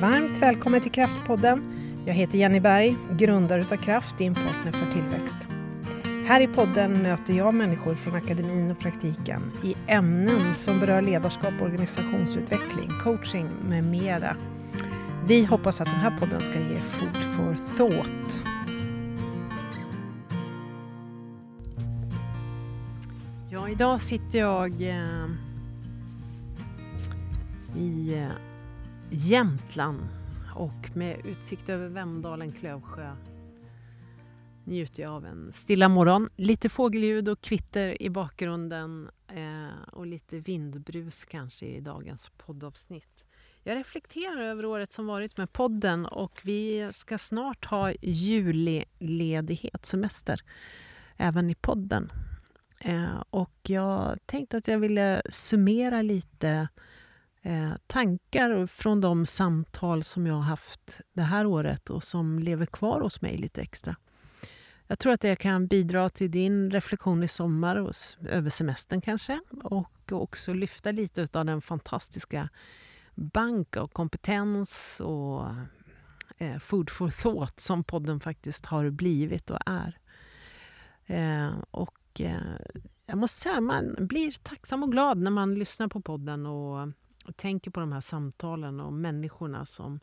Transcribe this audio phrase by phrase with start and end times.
[0.00, 1.62] Varmt välkommen till Kraftpodden.
[2.06, 5.38] Jag heter Jenny Berg, grundare utav Kraft, din partner för tillväxt.
[6.26, 11.52] Här i podden möter jag människor från akademin och praktiken i ämnen som berör ledarskap,
[11.62, 14.36] organisationsutveckling, coaching med mera.
[15.26, 18.40] Vi hoppas att den här podden ska ge food for thought.
[23.50, 25.28] Ja, idag sitter jag eh,
[27.76, 28.30] i eh,
[29.10, 30.08] Jämtland
[30.54, 33.16] och med utsikt över Vemdalen, Klövsjö
[34.68, 36.28] njuter jag av en stilla morgon.
[36.36, 43.24] Lite fågelljud och kvitter i bakgrunden eh, och lite vindbrus kanske i dagens poddavsnitt.
[43.62, 50.40] Jag reflekterar över året som varit med podden och vi ska snart ha julledighet, semester,
[51.16, 52.12] även i podden.
[52.80, 56.68] Eh, och jag tänkte att jag ville summera lite
[57.42, 62.66] eh, tankar från de samtal som jag har haft det här året och som lever
[62.66, 63.96] kvar hos mig lite extra.
[64.86, 67.94] Jag tror att det kan bidra till din reflektion i sommar och
[68.28, 72.48] över semestern kanske och också lyfta lite av den fantastiska
[73.14, 75.46] bank av kompetens och
[76.38, 79.98] eh, food for thought som podden faktiskt har blivit och är.
[81.06, 82.40] Eh, och eh,
[83.06, 86.88] jag måste säga, man blir tacksam och glad när man lyssnar på podden och,
[87.28, 90.00] och tänker på de här samtalen och människorna som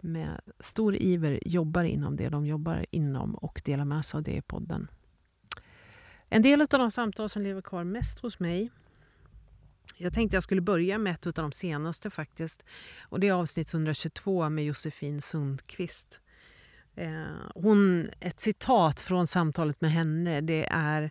[0.00, 4.36] med stor iver jobbar inom det de jobbar inom och delar med sig av det
[4.36, 4.88] i podden.
[6.28, 8.70] En del av de samtal som lever kvar mest hos mig
[10.00, 12.64] jag tänkte jag skulle börja med ett av de senaste faktiskt.
[13.02, 16.20] Och Det är avsnitt 122 med Josefin Sundqvist.
[16.94, 17.24] Eh,
[17.54, 21.10] hon, ett citat från samtalet med henne det är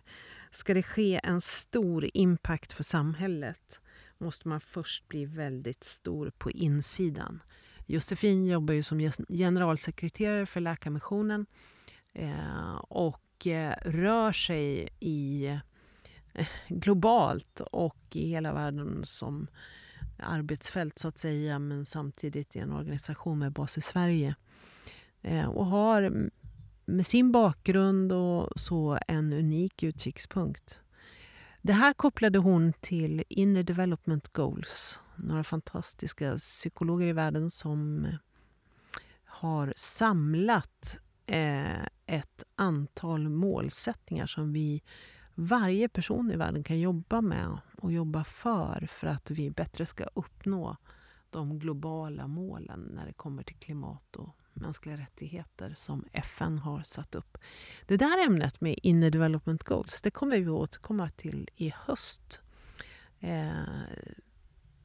[0.50, 3.80] Ska det ske en stor impact för samhället
[4.18, 7.42] måste man först bli väldigt stor på insidan.
[7.86, 11.46] Josefin jobbar ju som generalsekreterare för Läkarmissionen
[12.12, 15.46] eh, och eh, rör sig i
[16.32, 19.46] eh, globalt och i hela världen som
[20.18, 24.34] arbetsfält så att säga men samtidigt i en organisation med bas i Sverige.
[25.48, 26.30] Och har
[26.84, 30.80] med sin bakgrund och så en unik utkikspunkt.
[31.62, 35.00] Det här kopplade hon till Inner Development Goals.
[35.16, 38.14] Några fantastiska psykologer i världen som eh,
[39.24, 44.82] har samlat eh, ett antal målsättningar som vi,
[45.34, 50.04] varje person i världen kan jobba med och jobba för för att vi bättre ska
[50.14, 50.76] uppnå
[51.30, 57.14] de globala målen när det kommer till klimat och mänskliga rättigheter som FN har satt
[57.14, 57.38] upp.
[57.86, 62.40] Det där ämnet med Inner Development Goals det kommer vi återkomma till i höst.
[63.20, 63.50] Eh,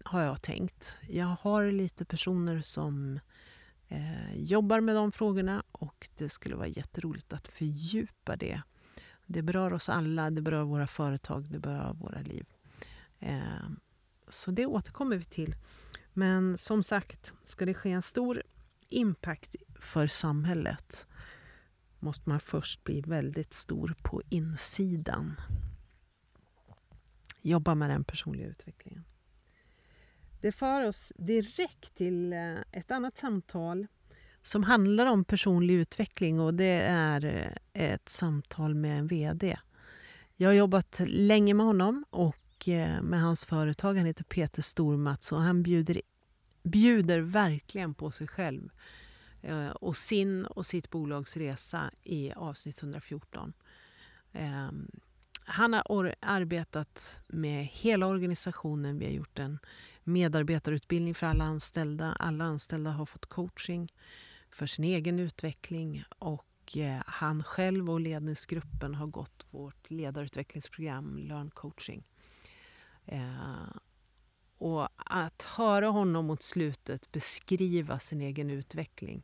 [0.04, 0.98] har jag tänkt.
[1.10, 3.20] Jag har lite personer som
[3.88, 8.62] eh, jobbar med de frågorna och det skulle vara jätteroligt att fördjupa det.
[9.26, 12.46] Det berör oss alla, det berör våra företag, det berör våra liv.
[13.20, 13.70] Eh,
[14.30, 15.56] så det återkommer vi till.
[16.14, 18.44] Men som sagt, ska det ske en stor
[18.90, 21.08] impact för samhället
[22.00, 25.42] måste man först bli väldigt stor på insidan.
[27.42, 29.04] Jobba med den personliga utvecklingen.
[30.42, 33.88] Det för oss direkt till eh, ett annat samtal
[34.44, 39.58] som handlar om personlig utveckling och det är eh, ett samtal med en VD.
[40.36, 43.94] Jag har jobbat länge med honom och eh, med hans företag.
[43.96, 46.02] Han heter Peter Stormats och han bjuder,
[46.64, 48.70] bjuder verkligen på sig själv
[49.42, 53.54] eh, och sin och sitt bolags resa i avsnitt 114.
[54.34, 54.92] Ehm,
[55.46, 59.00] han har arbetat med hela organisationen.
[59.00, 59.60] Vi har gjort en
[60.04, 62.16] medarbetarutbildning för alla anställda.
[62.20, 63.94] Alla anställda har fått coaching
[64.50, 71.50] för sin egen utveckling och eh, han själv och ledningsgruppen har gått vårt ledarutvecklingsprogram Learn
[71.50, 72.04] coaching.
[73.06, 73.80] Ehm,
[74.64, 79.24] och att höra honom mot slutet beskriva sin egen utveckling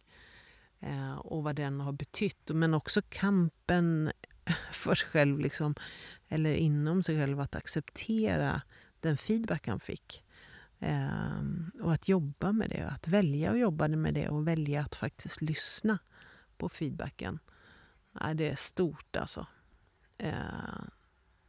[0.79, 4.11] eh, och vad den har betytt, men också kampen
[4.71, 5.75] för sig själv, liksom,
[6.27, 8.61] eller inom sig själv, att acceptera
[8.99, 10.23] den feedback han fick.
[10.79, 11.41] Eh,
[11.81, 15.41] och att jobba med det, att välja att jobba med det och välja att faktiskt
[15.41, 15.99] lyssna
[16.57, 17.39] på feedbacken.
[18.19, 19.47] Ja, det är stort alltså.
[20.17, 20.33] Eh,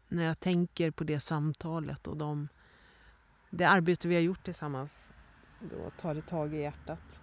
[0.09, 2.49] när jag tänker på det samtalet och de,
[3.51, 5.11] det arbete vi har gjort tillsammans,
[5.61, 7.21] då tar det tag i hjärtat.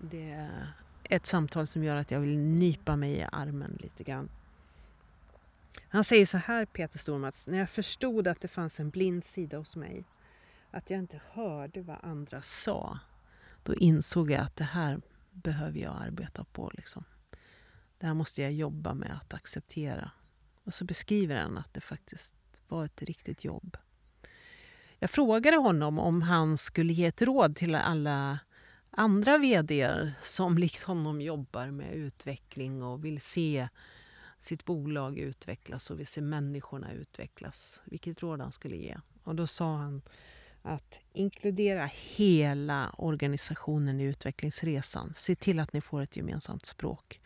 [0.00, 0.72] Det är
[1.04, 4.28] ett samtal som gör att jag vill nypa mig i armen lite grann.
[5.88, 9.58] Han säger så här, Peter Stormats, när jag förstod att det fanns en blind sida
[9.58, 10.04] hos mig
[10.70, 12.98] att jag inte hörde vad andra sa.
[13.62, 15.00] Då insåg jag att det här
[15.30, 16.70] behöver jag arbeta på.
[16.74, 17.04] Liksom.
[17.98, 20.10] Det här måste jag jobba med att acceptera.
[20.64, 22.34] Och så beskriver han att det faktiskt
[22.68, 23.76] var ett riktigt jobb.
[24.98, 28.38] Jag frågade honom om han skulle ge ett råd till alla
[28.90, 33.68] andra vd som likt honom jobbar med utveckling och vill se
[34.40, 37.82] sitt bolag utvecklas och vill se människorna utvecklas.
[37.84, 38.96] Vilket råd han skulle ge.
[39.24, 40.02] Och då sa han
[40.62, 45.12] att inkludera hela organisationen i utvecklingsresan.
[45.14, 47.20] Se till att ni får ett gemensamt språk.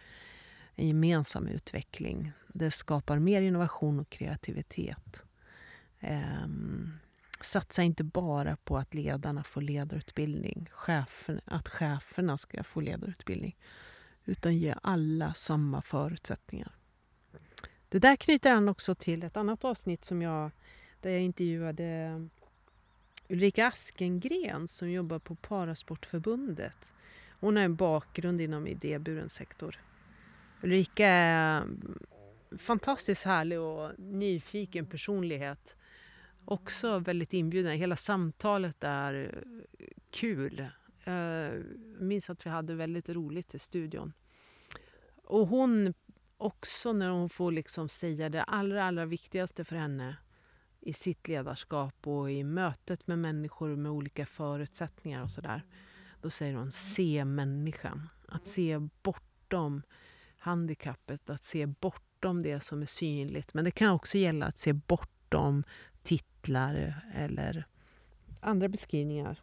[0.75, 2.32] En gemensam utveckling.
[2.48, 5.25] Det skapar mer innovation och kreativitet.
[6.00, 6.98] Um,
[7.44, 13.56] satsa inte bara på att ledarna får ledarutbildning, chefen, att cheferna ska få ledarutbildning,
[14.24, 16.72] utan ge alla samma förutsättningar.
[17.88, 20.50] Det där knyter an också till ett annat avsnitt som jag,
[21.00, 22.30] där jag intervjuade um,
[23.28, 26.92] Ulrika Askengren som jobbar på Parasportförbundet.
[27.40, 29.80] Hon har en bakgrund inom idéburen sektor.
[30.62, 31.98] Ulrika är en
[32.58, 35.76] fantastiskt härlig och nyfiken personlighet.
[36.44, 37.76] Också väldigt inbjudande.
[37.76, 39.42] Hela samtalet är
[39.78, 40.68] eh, kul.
[41.04, 41.62] Jag
[42.00, 44.12] minns att vi hade väldigt roligt i studion.
[45.24, 45.94] Och hon
[46.36, 50.16] också när hon får liksom säga det allra, allra viktigaste för henne
[50.80, 55.62] i sitt ledarskap och i mötet med människor med olika förutsättningar och sådär.
[56.20, 58.08] Då säger hon se människan.
[58.28, 59.82] Att se bortom
[60.38, 63.54] handikappet, att se bortom det som är synligt.
[63.54, 65.64] Men det kan också gälla att se bortom
[66.02, 67.66] titlar eller
[68.40, 69.40] andra beskrivningar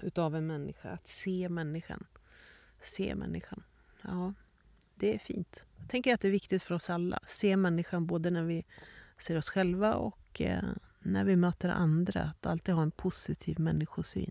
[0.00, 0.90] utav en människa.
[0.90, 2.06] Att se människan.
[2.82, 3.62] Se människan.
[4.02, 4.34] Ja,
[4.94, 5.64] det är fint.
[5.76, 7.18] Jag tänker att det är viktigt för oss alla.
[7.26, 8.64] Se människan både när vi
[9.18, 10.64] ser oss själva och eh,
[10.98, 12.22] när vi möter andra.
[12.22, 14.30] Att alltid ha en positiv människosyn.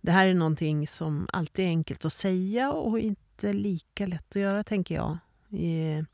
[0.00, 4.42] Det här är någonting som alltid är enkelt att säga och inte lika lätt att
[4.42, 5.18] göra, tänker jag.
[5.48, 6.04] I,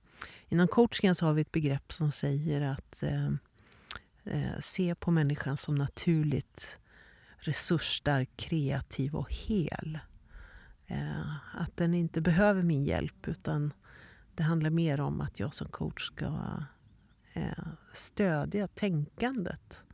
[0.48, 3.30] inom coachingen så har vi ett begrepp som säger att eh,
[4.30, 6.78] eh, se på människan som naturligt
[7.38, 9.98] resursstark, kreativ och hel.
[10.86, 13.72] Eh, att den inte behöver min hjälp utan
[14.34, 16.62] det handlar mer om att jag som coach ska
[17.32, 19.84] eh, stödja tänkandet.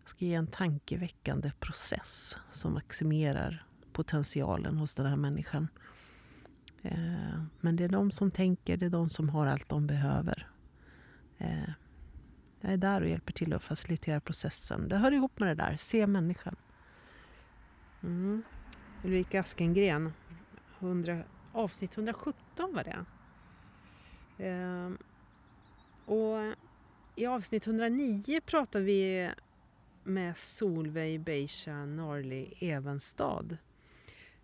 [0.00, 5.68] Jag ska ge en tankeväckande process som maximerar potentialen hos den här människan.
[6.82, 10.48] Eh, men det är de som tänker, det är de som har allt de behöver.
[11.38, 11.70] Eh,
[12.60, 14.88] jag är där och hjälper till att facilitera processen.
[14.88, 16.56] Det hör ihop med det där, se människan.
[18.02, 18.42] Mm.
[19.04, 20.12] Ulrika Askengren,
[20.78, 21.22] 100,
[21.52, 23.04] avsnitt 117 var det.
[24.44, 24.98] Ehm,
[26.04, 26.54] och
[27.16, 29.30] I avsnitt 109 pratar vi
[30.04, 33.56] med Solveig Beisha Narli Evenstad.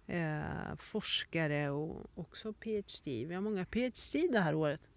[0.07, 3.27] Eh, forskare och också PhD.
[3.27, 4.89] Vi har många PhD det här året.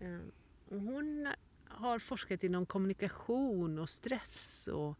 [0.00, 0.18] Eh,
[0.68, 1.28] och hon
[1.74, 4.98] har forskat inom kommunikation och stress och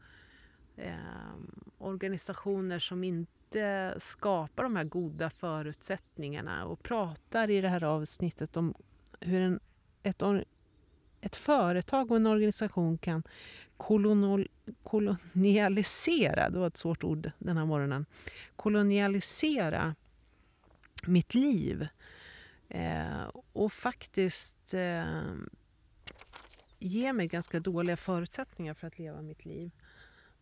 [0.77, 1.35] eh,
[1.79, 8.75] organisationer som inte skapar de här goda förutsättningarna och pratar i det här avsnittet om
[9.21, 9.61] hur en,
[10.03, 10.23] ett,
[11.21, 13.23] ett företag och en organisation kan
[13.77, 14.49] kolonol,
[14.83, 18.07] kolonialisera, det var ett svårt ord den här morgonen,
[18.57, 19.95] kolonialisera
[21.07, 21.89] mitt liv.
[22.69, 25.05] Eh, och faktiskt eh,
[26.83, 29.71] ge mig ganska dåliga förutsättningar för att leva mitt liv.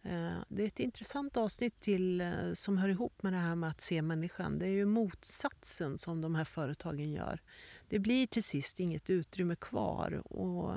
[0.02, 3.70] Eh, det är ett intressant avsnitt till, eh, som hör ihop med det här med
[3.70, 4.58] att se människan.
[4.58, 7.40] Det är ju motsatsen som de här företagen gör.
[7.88, 10.74] Det blir till sist inget utrymme kvar och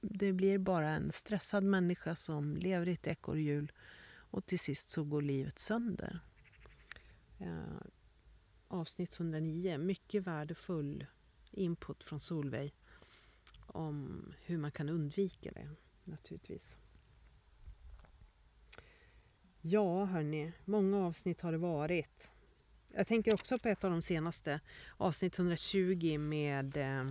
[0.00, 3.72] det blir bara en stressad människa som lever i ett ekorrhjul
[4.30, 6.20] och till sist så går livet sönder.
[7.38, 7.86] Eh,
[8.68, 11.06] avsnitt 109, mycket värdefull
[11.50, 12.74] input från Solveig
[13.76, 15.68] om hur man kan undvika det
[16.04, 16.76] naturligtvis.
[19.60, 22.30] Ja, hörni, många avsnitt har det varit.
[22.94, 24.60] Jag tänker också på ett av de senaste,
[24.96, 27.10] avsnitt 120 med eh,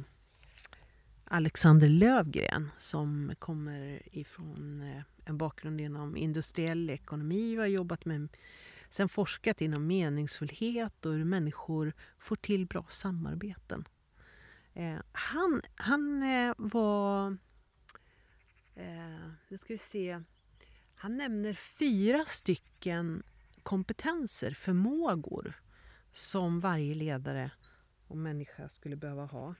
[1.24, 8.28] Alexander Lövgren som kommer ifrån eh, en bakgrund inom industriell ekonomi och har jobbat med
[8.90, 13.88] sen forskat inom meningsfullhet och hur människor får till bra samarbeten.
[14.76, 17.38] Eh, han han eh, var...
[18.76, 20.22] Eh, nu ska vi se.
[20.96, 23.24] Han nämner fyra stycken
[23.64, 25.54] kompetenser, förmågor
[26.12, 27.52] som varje ledare
[28.08, 29.56] och människa skulle behöva ha.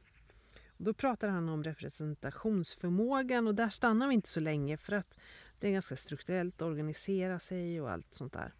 [0.68, 5.18] Och då pratar han om representationsförmågan och där stannar vi inte så länge för att
[5.60, 8.54] Det är ganska strukturellt, organisera sig och allt sånt där.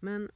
[0.00, 0.30] Men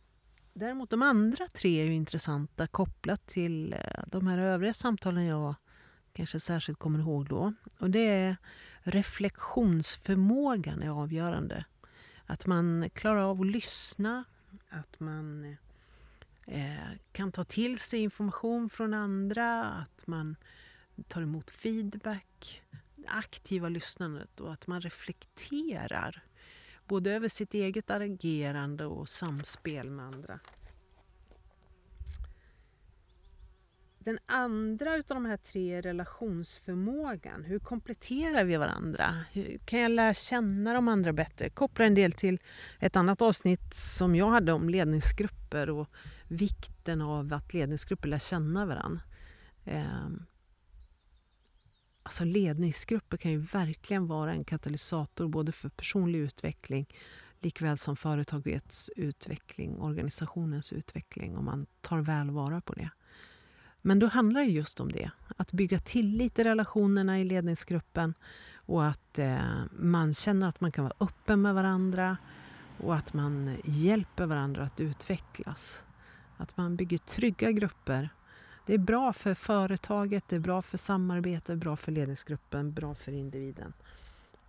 [0.58, 5.54] däremot de andra tre är ju intressanta kopplat till eh, de här övriga samtalen jag
[6.12, 7.52] kanske särskilt kommer ihåg då.
[7.78, 8.36] Och det är
[8.82, 11.64] reflektionsförmågan är avgörande.
[12.26, 14.24] Att man klarar av att lyssna,
[14.68, 15.56] att man
[16.46, 20.36] eh, kan ta till sig information från andra, att man
[21.08, 22.62] tar emot feedback,
[23.06, 26.22] aktiva lyssnandet och att man reflekterar
[26.88, 30.40] både över sitt eget agerande och samspel med andra.
[33.98, 37.44] Den andra utav de här tre är relationsförmågan.
[37.44, 39.24] Hur kompletterar vi varandra?
[39.32, 41.50] Hur kan jag lära känna de andra bättre?
[41.50, 42.40] Kopplar en del till
[42.80, 45.88] ett annat avsnitt som jag hade om ledningsgrupper och
[46.28, 49.00] vikten av att ledningsgrupper lär känna varandra.
[49.64, 50.26] Ehm,
[52.08, 56.86] Alltså ledningsgrupper kan ju verkligen vara en katalysator både för personlig utveckling
[57.40, 62.90] likväl som företagets utveckling, organisationens utveckling om man tar väl vara på det.
[63.82, 65.10] Men då handlar det just om det.
[65.36, 68.14] Att bygga tillit i relationerna i ledningsgruppen
[68.54, 69.38] och att eh,
[69.72, 72.16] man känner att man kan vara öppen med varandra
[72.78, 75.82] och att man hjälper varandra att utvecklas.
[76.36, 78.08] Att man bygger trygga grupper.
[78.68, 83.12] Det är bra för företaget, det är bra för samarbetet, bra för ledningsgruppen, bra för
[83.12, 83.72] individen.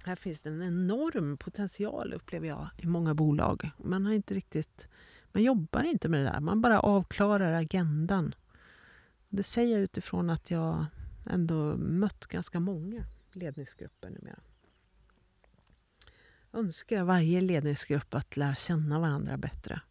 [0.03, 3.71] Här finns det en enorm potential upplever jag i många bolag.
[3.77, 4.87] Man har inte riktigt
[5.31, 8.35] man jobbar inte med det där, man bara avklarar agendan
[9.29, 10.85] det säger jag utifrån att jag
[11.25, 14.39] ändå mött ganska många ledningsgrupper numera.
[16.51, 19.81] Jag önskar varje ledningsgrupp att lära känna varandra bättre.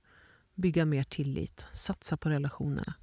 [0.55, 2.95] Bygga mer tillit, satsa på relationerna.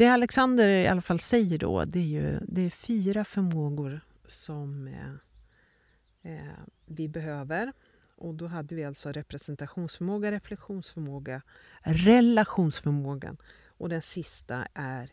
[0.00, 4.88] Det Alexander i alla fall säger då, det är ju det är fyra förmågor som
[4.88, 7.72] eh, eh, vi behöver.
[8.16, 11.42] Och då hade vi alltså representationsförmåga, reflektionsförmåga,
[11.82, 13.36] relationsförmågan
[13.78, 15.12] och den sista är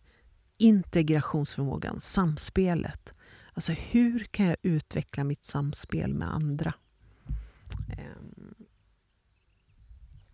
[0.58, 3.14] integrationsförmågan, samspelet.
[3.54, 6.74] Alltså hur kan jag utveckla mitt samspel med andra?
[7.90, 8.17] Eh,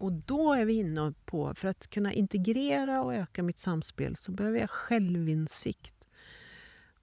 [0.04, 4.32] och då är vi inne på, för att kunna integrera och öka mitt samspel så
[4.32, 6.08] behöver jag självinsikt.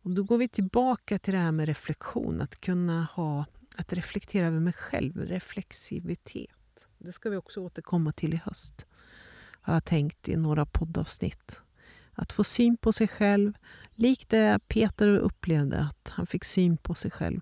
[0.02, 3.45] Och då går vi tillbaka till det här med reflektion, att kunna ha,
[3.76, 6.87] att reflektera över mig själv, reflexivitet.
[6.99, 8.87] Det ska vi också återkomma till i höst,
[9.61, 11.61] har jag tänkt i några poddavsnitt.
[12.12, 13.52] Att få syn på sig själv,
[13.95, 17.40] likt det Peter upplevde att han fick syn på sig själv.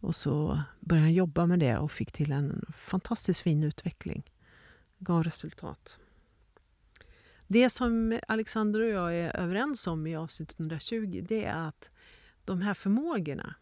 [0.00, 4.22] Och så började han jobba med det och fick till en fantastiskt fin utveckling.
[5.04, 5.98] Gav resultat.
[7.46, 11.90] Det som Alexander och jag är överens om i avsnitt 120 det är att
[12.44, 13.54] de här förmågorna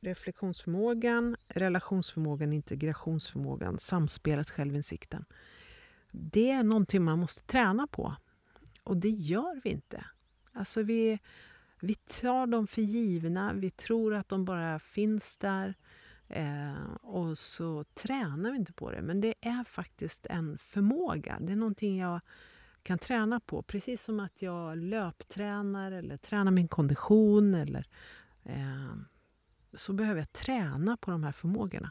[0.00, 5.24] reflektionsförmågan, relationsförmågan, integrationsförmågan, samspelet, självinsikten.
[6.10, 8.16] Det är någonting man måste träna på.
[8.82, 10.04] Och det gör vi inte.
[10.52, 11.18] Alltså vi,
[11.80, 15.74] vi tar dem för givna, vi tror att de bara finns där
[16.28, 19.02] eh, och så tränar vi inte på det.
[19.02, 21.38] Men det är faktiskt en förmåga.
[21.40, 22.20] Det är någonting jag
[22.82, 23.62] kan träna på.
[23.62, 27.54] Precis som att jag löptränar eller tränar min kondition.
[27.54, 27.86] Eller,
[28.42, 28.94] eh,
[29.72, 31.90] så behöver jag träna på de här förmågorna.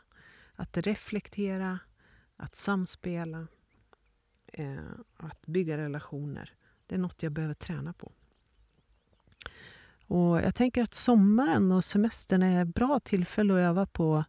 [0.56, 1.80] Att reflektera,
[2.36, 3.48] att samspela,
[4.48, 4.78] eh,
[5.18, 6.54] att bygga relationer.
[6.88, 8.12] Det är något jag behöver träna på.
[10.08, 14.24] Och Jag tänker att sommaren och semestern är ett bra tillfälle att öva på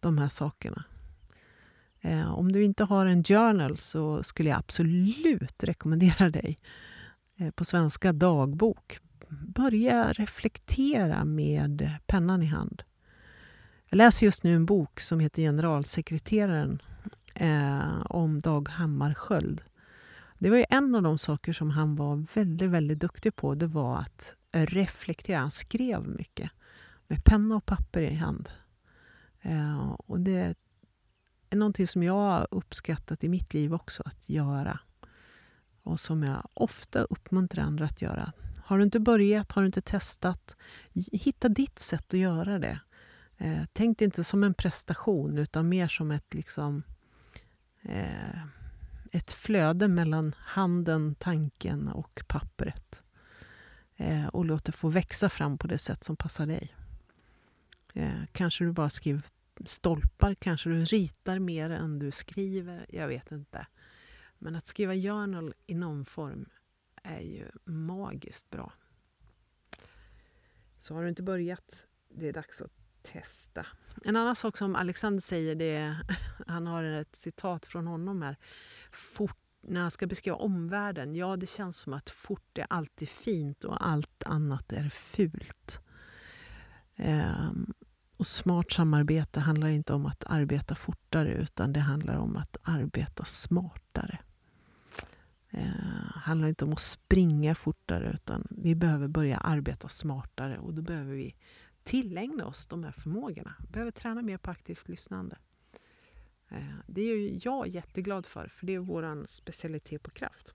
[0.00, 0.84] de här sakerna.
[2.00, 6.58] Eh, om du inte har en journal så skulle jag absolut rekommendera dig
[7.36, 8.98] eh, på svenska dagbok.
[9.28, 12.82] Börja reflektera med pennan i hand.
[13.88, 16.82] Jag läser just nu en bok som heter Generalsekreteraren
[17.34, 19.62] eh, om Dag Hammarskjöld.
[20.38, 23.54] Det var ju en av de saker som han var väldigt, väldigt duktig på.
[23.54, 25.38] Det var att reflektera.
[25.38, 26.50] Han skrev mycket
[27.06, 28.50] med penna och papper i hand.
[29.42, 30.54] Eh, och det
[31.50, 34.78] är någonting som jag har uppskattat i mitt liv också att göra.
[35.82, 38.32] Och som jag ofta uppmuntrar andra att göra.
[38.64, 40.56] Har du inte börjat, har du inte testat,
[41.12, 42.80] hitta ditt sätt att göra det.
[43.38, 46.82] Eh, tänk det inte som en prestation utan mer som ett liksom
[47.82, 48.44] eh,
[49.12, 53.01] ett flöde mellan handen, tanken och pappret.
[53.96, 56.74] Eh, och låt det få växa fram på det sätt som passar dig.
[57.94, 59.22] Eh, kanske du bara skriver
[59.64, 62.86] stolpar, kanske du ritar mer än du skriver.
[62.88, 63.66] Jag vet inte.
[64.38, 66.48] Men att skriva journal i någon form
[67.02, 68.72] är ju magiskt bra.
[70.78, 72.72] Så har du inte börjat, det är dags att
[73.02, 73.66] testa.
[74.04, 75.96] En annan sak som Alexander säger, det är,
[76.46, 78.36] han har ett citat från honom här.
[78.92, 83.64] Fort, när han ska beskriva omvärlden, ja det känns som att fort är alltid fint
[83.64, 85.80] och allt annat är fult.
[86.96, 87.74] Ehm,
[88.16, 93.24] och smart samarbete handlar inte om att arbeta fortare utan det handlar om att arbeta
[93.24, 94.18] smartare.
[95.50, 95.70] Ehm,
[96.14, 100.82] det handlar inte om att springa fortare utan vi behöver börja arbeta smartare och då
[100.82, 101.34] behöver vi
[101.84, 103.54] tillägna oss de här förmågorna.
[103.60, 105.36] Vi behöver träna mer på aktivt lyssnande.
[106.52, 110.54] Eh, det är ju jag jätteglad för, för det är vår specialitet på kraft.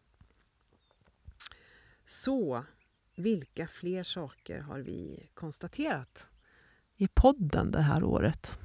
[2.05, 2.63] Så,
[3.15, 6.25] vilka fler saker har vi konstaterat
[6.97, 8.57] i podden det här året?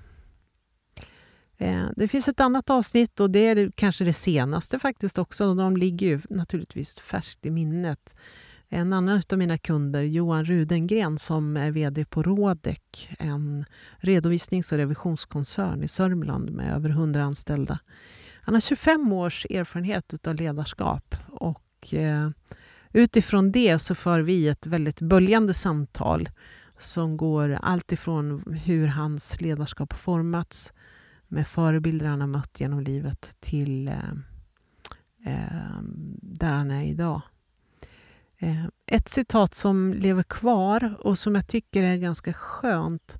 [1.56, 5.54] Eh, det finns ett annat avsnitt och det är kanske det senaste faktiskt också.
[5.54, 8.16] De ligger ju naturligtvis färskt i minnet.
[8.74, 13.64] En annan av mina kunder, Johan Rudengren, som är VD på Rådek, en
[13.96, 17.78] redovisnings och revisionskoncern i Sörmland med över 100 anställda.
[18.42, 22.30] Han har 25 års erfarenhet av ledarskap och eh,
[22.92, 26.28] utifrån det så för vi ett väldigt böljande samtal
[26.78, 30.72] som går allt ifrån hur hans ledarskap har formats
[31.28, 33.94] med förebilder han har mött genom livet till eh,
[35.26, 35.80] eh
[36.22, 37.22] där han är idag.
[38.42, 43.18] Eh, ett citat som lever kvar och som jag tycker är ganska skönt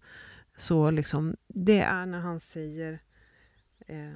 [0.57, 3.03] så liksom, det är när han säger
[3.87, 4.13] eh,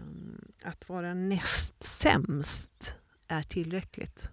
[0.62, 2.98] att vara näst sämst
[3.28, 4.30] är tillräckligt.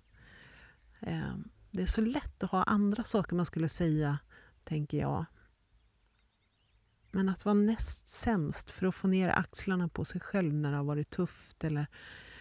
[0.99, 1.35] Eh,
[1.71, 4.19] det är så lätt att ha andra saker man skulle säga,
[4.63, 5.25] tänker jag.
[7.11, 10.77] Men att vara näst sämst för att få ner axlarna på sig själv när det
[10.77, 11.63] har varit tufft.
[11.63, 11.87] Eller,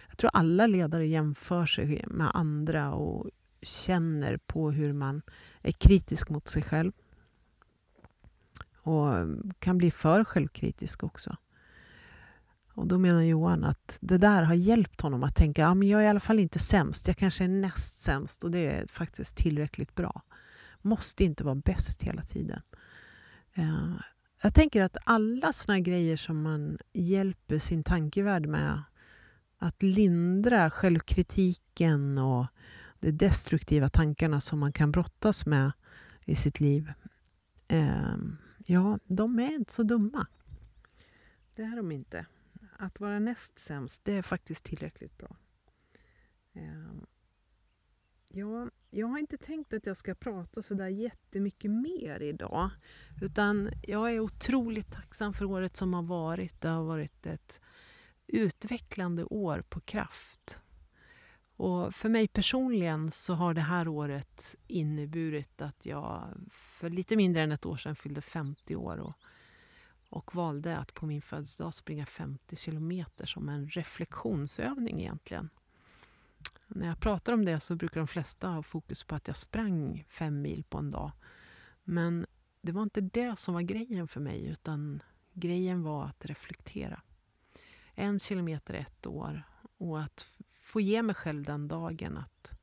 [0.07, 3.29] jag tror alla ledare jämför sig med andra och
[3.63, 5.21] känner på hur man
[5.61, 6.91] är kritisk mot sig själv.
[8.83, 11.37] Och mm, kan bli för självkritisk också.
[12.75, 16.01] Och Då menar Johan att det där har hjälpt honom att tänka att ja, jag
[16.01, 19.35] är i alla fall inte sämst, jag kanske är näst sämst och det är faktiskt
[19.35, 20.21] tillräckligt bra.
[20.81, 22.61] Måste inte vara bäst hela tiden.
[23.53, 23.93] Eh,
[24.43, 28.83] jag tänker att alla såna grejer som man hjälper sin tankevärld med
[29.57, 32.47] att lindra självkritiken och
[33.03, 35.71] de destruktiva tankarna som man kan brottas med
[36.25, 36.93] i sitt liv.
[37.67, 38.17] Eh,
[38.65, 40.27] ja, de är inte så dumma.
[41.55, 42.25] Det är de inte.
[42.77, 45.37] Att vara näst sämst, det är faktiskt tillräckligt bra.
[46.53, 46.93] Eh,
[48.27, 52.69] ja, jag har inte tänkt att jag ska prata så där jättemycket mer idag.
[53.21, 56.61] Utan jag är otroligt tacksam för året som har varit.
[56.61, 57.61] Det har varit ett
[58.27, 60.61] utvecklande år på kraft.
[61.63, 67.41] Och för mig personligen så har det här året inneburit att jag för lite mindre
[67.41, 69.13] än ett år sedan fyllde 50 år och,
[70.09, 75.49] och valde att på min födelsedag springa 50 kilometer som en reflektionsövning egentligen.
[76.67, 80.05] När jag pratar om det så brukar de flesta ha fokus på att jag sprang
[80.09, 81.11] fem mil på en dag.
[81.83, 82.25] Men
[82.61, 87.01] det var inte det som var grejen för mig utan grejen var att reflektera.
[87.95, 89.43] En kilometer ett år
[89.77, 90.25] och att
[90.63, 92.53] få ge mig själv den dagen att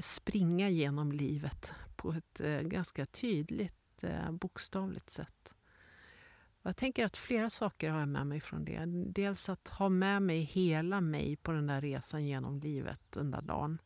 [0.00, 5.54] springa genom livet på ett eh, ganska tydligt, eh, bokstavligt sätt.
[6.62, 8.84] Jag tänker att flera saker har jag med mig från det.
[9.12, 13.42] Dels att ha med mig hela mig på den där resan genom livet den där
[13.42, 13.78] dagen.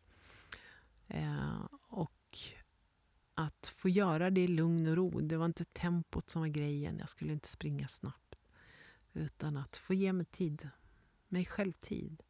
[1.07, 2.39] Eh, och
[3.35, 5.21] att få göra det i lugn och ro.
[5.21, 6.99] Det var inte tempot som var grejen.
[6.99, 8.35] Jag skulle inte springa snabbt.
[9.13, 10.69] Utan att få ge mig tid.
[11.29, 12.23] Mig själv tid.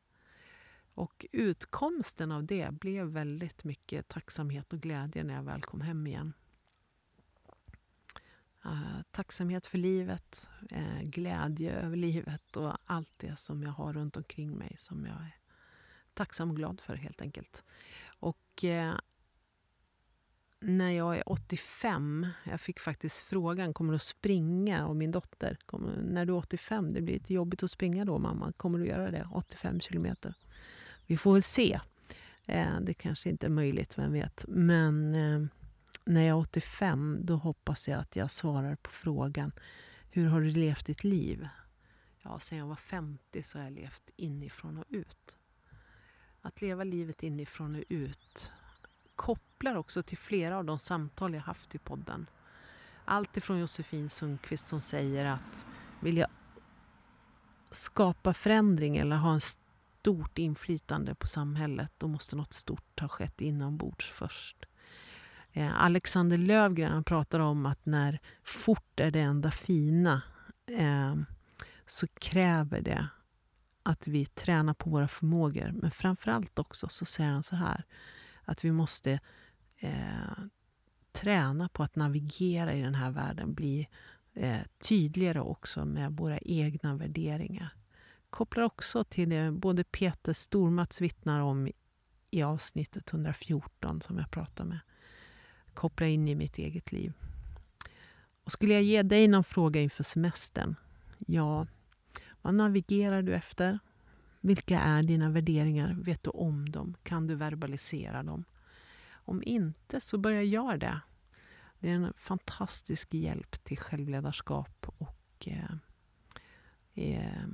[1.01, 6.07] Och utkomsten av det blev väldigt mycket tacksamhet och glädje när jag väl kom hem
[6.07, 6.33] igen.
[8.67, 14.17] Uh, tacksamhet för livet, uh, glädje över livet och allt det som jag har runt
[14.17, 15.37] omkring mig som jag är
[16.15, 17.65] tacksam och glad för helt enkelt.
[18.07, 18.95] Och uh,
[20.61, 24.87] när jag är 85, jag fick faktiskt frågan, kommer du att springa?
[24.87, 28.19] av min dotter, kommer, när du är 85, det blir lite jobbigt att springa då
[28.19, 29.29] mamma, kommer du göra det?
[29.33, 30.35] 85 kilometer.
[31.11, 31.81] Vi får väl se.
[32.47, 34.45] Eh, det kanske inte är möjligt, vem vet.
[34.49, 35.47] Men eh,
[36.05, 39.53] när jag är 85 då hoppas jag att jag svarar på frågan
[40.11, 41.49] Hur har du levt ditt liv?
[42.23, 45.37] Ja, sen jag var 50 så har jag levt inifrån och ut.
[46.43, 48.53] Att leva livet inifrån och ut
[49.17, 52.27] kopplar också till flera av de samtal jag haft i podden.
[53.05, 55.67] Allt ifrån Josefin Sundqvist som säger att
[56.01, 56.29] vill jag
[57.71, 59.41] skapa förändring eller ha en
[60.01, 64.57] stort inflytande på samhället då måste något stort ha skett inombords först.
[65.53, 70.23] Eh, Alexander Lövgren han pratar om att när fort är det enda fina
[70.67, 71.17] eh,
[71.87, 73.09] så kräver det
[73.83, 75.73] att vi tränar på våra förmågor.
[75.73, 77.85] Men framförallt också så säger han så här
[78.45, 79.21] att vi måste
[79.77, 80.45] eh,
[81.13, 83.55] träna på att navigera i den här världen.
[83.55, 83.89] Bli
[84.35, 87.80] eh, tydligare också med våra egna värderingar.
[88.31, 91.69] Kopplar också till det både Peter Stormats vittnar om
[92.31, 94.79] i avsnittet 114 som jag pratar med.
[95.75, 97.13] Koppla in i mitt eget liv.
[98.45, 100.75] Och skulle jag ge dig någon fråga inför semestern?
[101.19, 101.67] Ja,
[102.43, 103.79] vad navigerar du efter?
[104.41, 105.97] Vilka är dina värderingar?
[106.01, 106.97] Vet du om dem?
[107.03, 108.45] Kan du verbalisera dem?
[109.11, 111.01] Om inte, så börja göra det.
[111.79, 115.75] Det är en fantastisk hjälp till självledarskap och eh,
[116.95, 117.49] eh,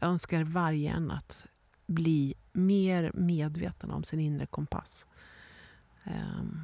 [0.00, 1.46] jag önskar varje en att
[1.86, 5.06] bli mer medveten om sin inre kompass.
[6.04, 6.62] Um,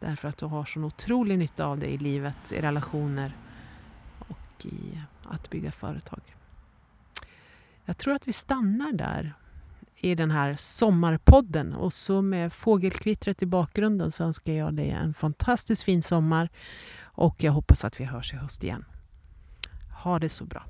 [0.00, 3.36] därför att du har sån otrolig nytta av det i livet, i relationer
[4.18, 6.20] och i att bygga företag.
[7.84, 9.34] Jag tror att vi stannar där
[9.96, 11.74] i den här sommarpodden.
[11.74, 16.48] Och så med fågelkvittret i bakgrunden så önskar jag dig en fantastiskt fin sommar.
[17.02, 18.84] Och jag hoppas att vi hörs i höst igen.
[20.04, 20.64] Ha det så bra.